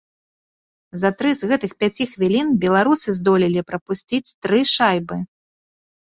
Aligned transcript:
За 1.01 1.09
тры 1.17 1.33
з 1.41 1.49
гэтых 1.49 1.71
пяці 1.83 2.03
хвілін 2.13 2.47
беларусы 2.63 3.09
здолелі 3.17 3.61
прапусціць 3.73 4.35
тры 4.47 4.63
шайбы. 4.73 5.19